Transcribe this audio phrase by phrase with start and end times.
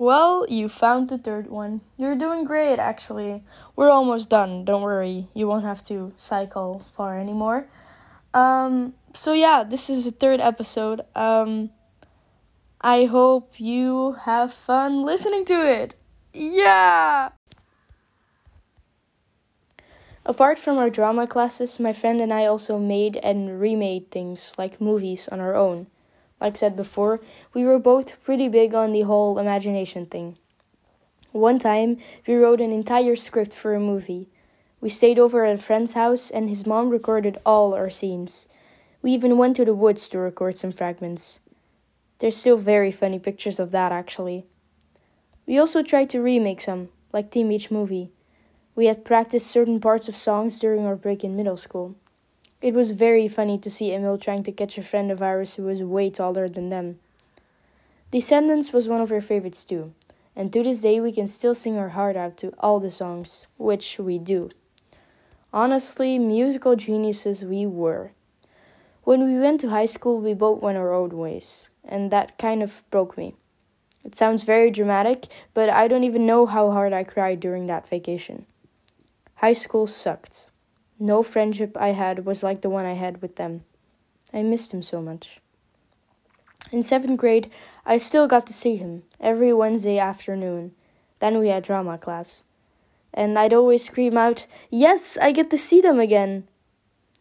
[0.00, 1.82] Well, you found the third one.
[1.98, 3.44] You're doing great, actually.
[3.76, 4.64] We're almost done.
[4.64, 5.28] Don't worry.
[5.34, 7.66] You won't have to cycle far anymore.
[8.32, 11.02] Um, so yeah, this is the third episode.
[11.14, 11.68] Um,
[12.80, 15.96] I hope you have fun listening to it.
[16.32, 17.32] Yeah!
[20.24, 24.80] Apart from our drama classes, my friend and I also made and remade things like
[24.80, 25.88] movies on our own.
[26.40, 27.20] Like said before,
[27.52, 30.38] we were both pretty big on the whole imagination thing.
[31.32, 34.28] One time, we wrote an entire script for a movie.
[34.80, 38.48] We stayed over at a friend's house, and his mom recorded all our scenes.
[39.02, 41.40] We even went to the woods to record some fragments.
[42.18, 44.46] There's still very funny pictures of that, actually.
[45.46, 48.10] We also tried to remake some, like Teen Beach Movie.
[48.74, 51.96] We had practiced certain parts of songs during our break in middle school.
[52.62, 55.62] It was very funny to see Emil trying to catch a friend of ours who
[55.62, 56.98] was way taller than them.
[58.10, 59.94] Descendants was one of our favorites too,
[60.36, 63.46] and to this day we can still sing our heart out to all the songs,
[63.56, 64.50] which we do.
[65.54, 68.12] Honestly, musical geniuses we were.
[69.04, 72.62] When we went to high school, we both went our own ways, and that kind
[72.62, 73.34] of broke me.
[74.04, 77.88] It sounds very dramatic, but I don't even know how hard I cried during that
[77.88, 78.44] vacation.
[79.36, 80.49] High school sucked.
[81.00, 83.64] No friendship I had was like the one I had with them.
[84.32, 85.40] I missed him so much.
[86.70, 87.50] In seventh grade,
[87.84, 90.76] I still got to see him every Wednesday afternoon.
[91.18, 92.44] Then we had drama class
[93.12, 96.46] and I'd always scream out, Yes, I get to see them again!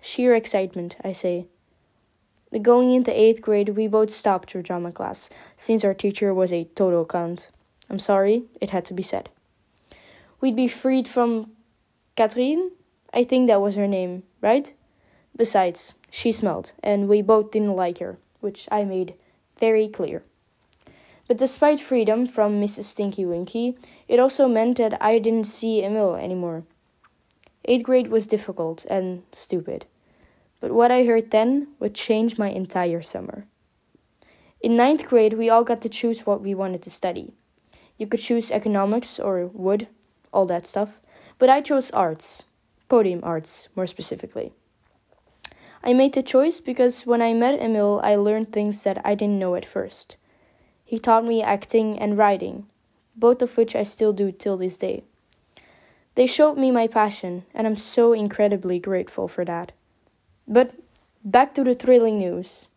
[0.00, 1.46] Sheer excitement, I say.
[2.62, 6.64] Going into eighth grade, we both stopped our drama class, since our teacher was a
[6.74, 7.50] total cunt.
[7.90, 9.28] I'm sorry, it had to be said.
[10.40, 11.52] We'd be freed from
[12.16, 12.72] Catherine?
[13.16, 14.74] I think that was her name, right?
[15.34, 19.14] Besides, she smelled, and we both didn't like her, which I made
[19.58, 20.22] very clear.
[21.26, 22.84] But despite freedom from Mrs.
[22.84, 26.64] Stinky Winky, it also meant that I didn't see Emil anymore.
[27.64, 29.86] Eighth grade was difficult and stupid,
[30.60, 33.46] but what I heard then would change my entire summer.
[34.60, 37.32] In ninth grade, we all got to choose what we wanted to study.
[37.96, 39.88] You could choose economics or wood,
[40.34, 41.00] all that stuff,
[41.38, 42.44] but I chose arts,
[42.88, 44.52] podium arts more specifically.
[45.82, 49.38] I made the choice because when I met Emil, I learned things that I didn't
[49.38, 50.16] know at first.
[50.84, 52.66] He taught me acting and writing,
[53.14, 55.04] both of which I still do till this day.
[56.14, 59.72] They showed me my passion, and I'm so incredibly grateful for that.
[60.48, 60.72] But
[61.24, 62.68] back to the thrilling news.